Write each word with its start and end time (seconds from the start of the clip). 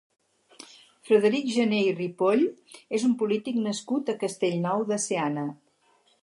Frederic 1.09 1.51
Gené 1.57 1.81
i 1.89 1.91
Ripoll 1.99 2.41
és 2.99 3.05
un 3.09 3.13
polític 3.23 3.61
nascut 3.67 4.11
a 4.15 4.17
Castellnou 4.25 4.87
de 4.95 4.99
Seana. 5.07 5.47